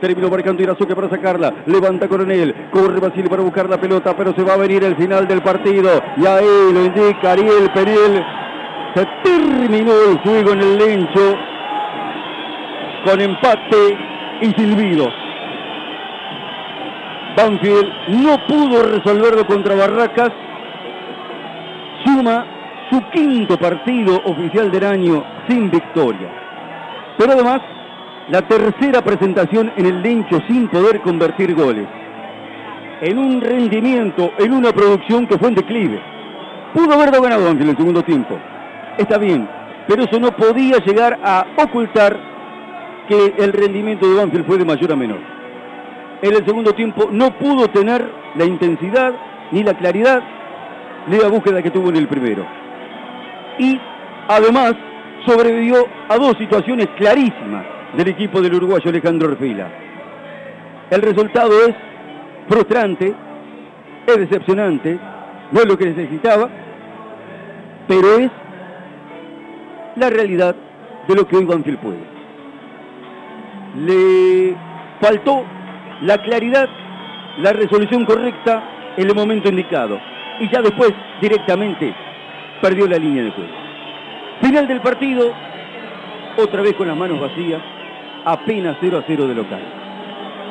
[0.00, 1.52] Terminó marcando Irazuque para sacarla.
[1.66, 2.54] Levanta Coronel.
[2.70, 5.90] Corre Basile para buscar la pelota, pero se va a venir el final del partido.
[6.16, 8.24] Y ahí lo indica Ariel Penel.
[8.94, 11.36] Se terminó el juego en el lencho
[13.04, 13.98] con empate
[14.40, 15.12] y silbidos.
[17.36, 20.30] Banfield no pudo resolverlo contra Barracas.
[22.04, 22.46] Suma
[22.90, 26.28] su quinto partido oficial del año sin victoria.
[27.18, 27.60] Pero además,
[28.30, 31.86] la tercera presentación en el Lencho sin poder convertir goles.
[33.00, 36.00] En un rendimiento, en una producción que fue en declive.
[36.74, 38.38] Pudo haberlo ganado Banfield en el segundo tiempo.
[38.98, 39.48] Está bien,
[39.86, 42.18] pero eso no podía llegar a ocultar
[43.08, 45.20] que el rendimiento de Banfield fue de mayor a menor.
[46.20, 49.14] En el segundo tiempo no pudo tener la intensidad
[49.52, 50.22] ni la claridad
[51.06, 52.44] ni la búsqueda que tuvo en el primero.
[53.58, 53.80] Y
[54.28, 54.74] además
[55.24, 59.68] sobrevivió a dos situaciones clarísimas del equipo del uruguayo Alejandro Orfila.
[60.90, 61.74] El resultado es
[62.48, 63.14] frustrante,
[64.06, 64.98] es decepcionante,
[65.52, 66.48] no es lo que necesitaba,
[67.86, 68.30] pero es
[69.96, 70.54] la realidad
[71.06, 72.18] de lo que hoy Banfield puede.
[73.76, 74.56] Le
[75.00, 75.44] faltó
[76.02, 76.68] la claridad,
[77.38, 78.62] la resolución correcta
[78.96, 80.00] en el momento indicado.
[80.40, 81.94] Y ya después, directamente,
[82.60, 83.50] perdió la línea de juego.
[84.40, 85.32] Final del partido,
[86.36, 87.60] otra vez con las manos vacías,
[88.32, 89.87] apenas 0 a 0 de local.